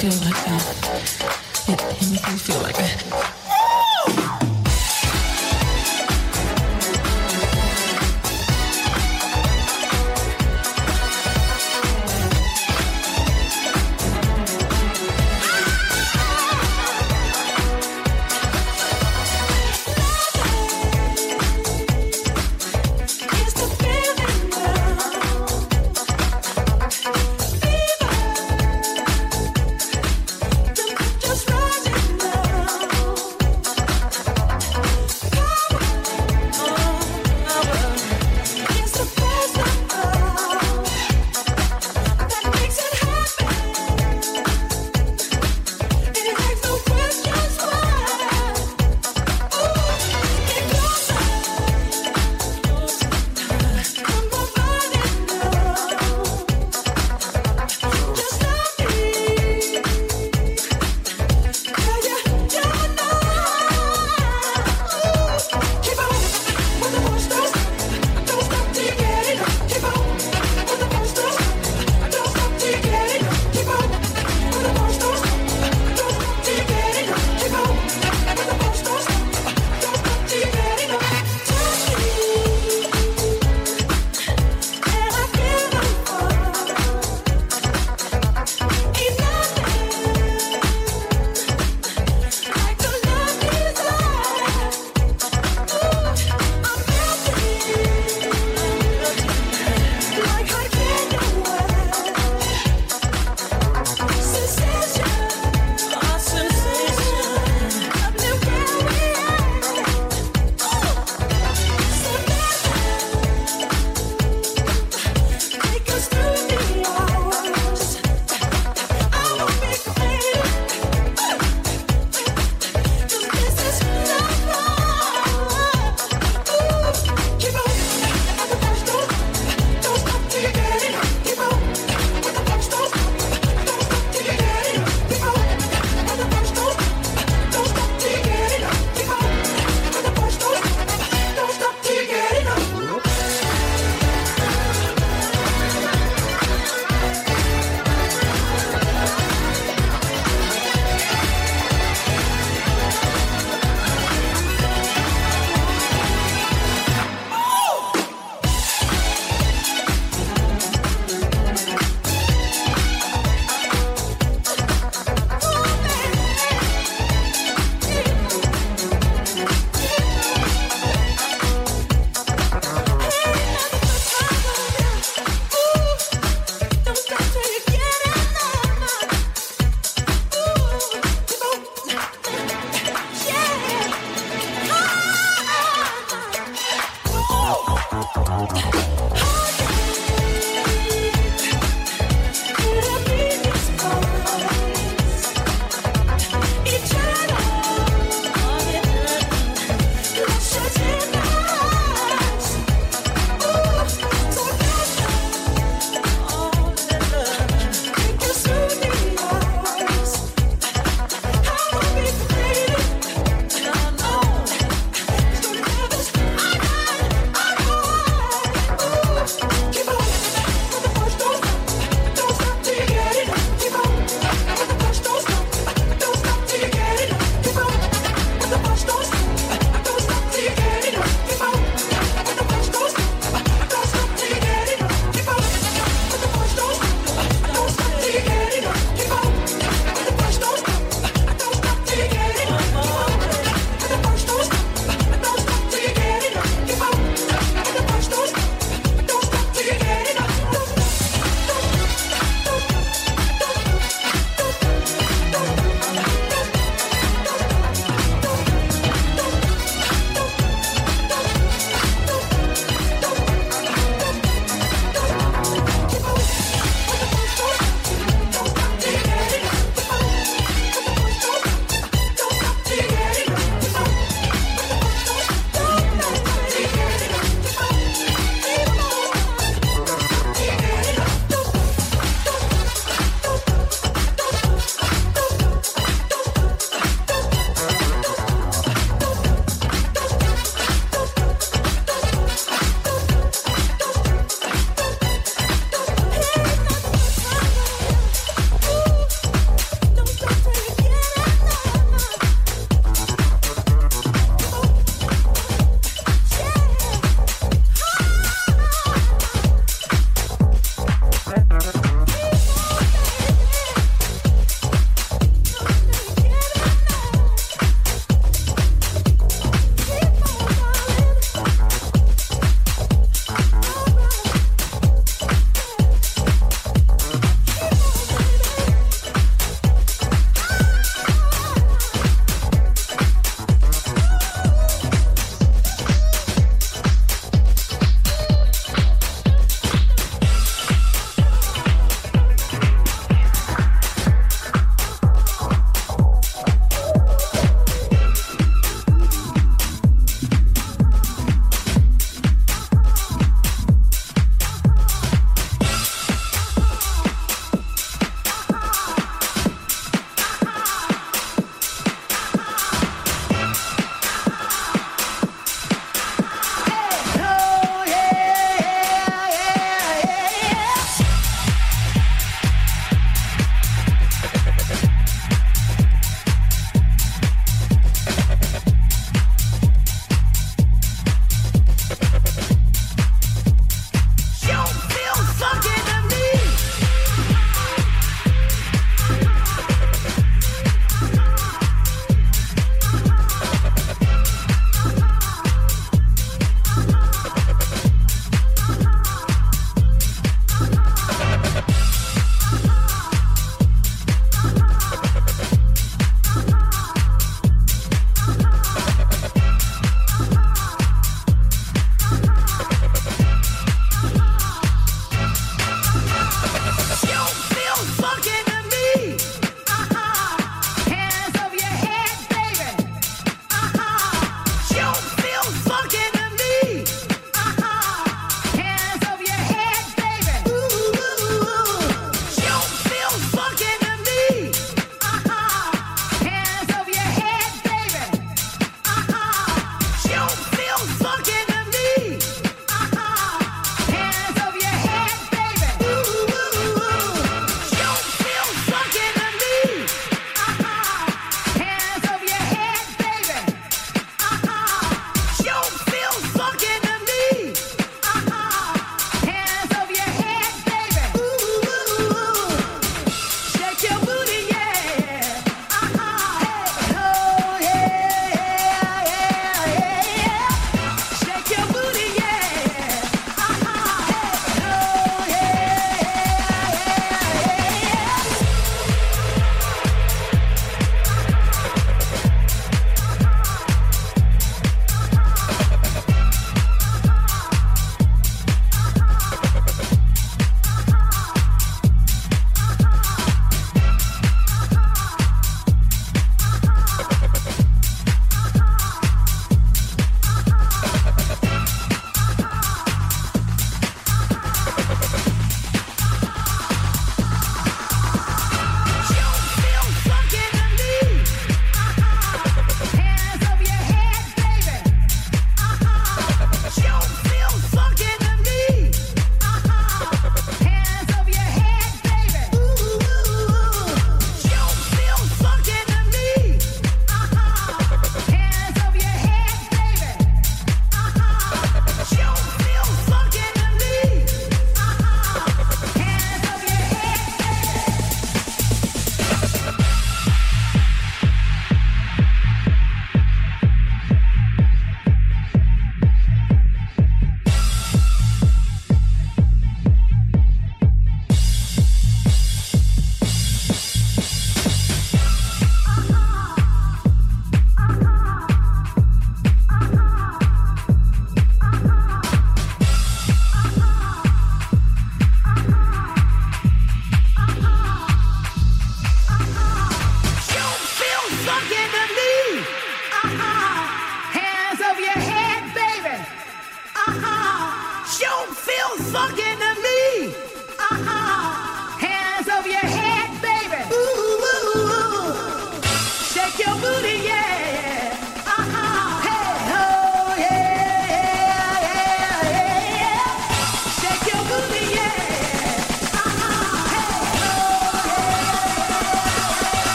[0.00, 0.49] feel like that.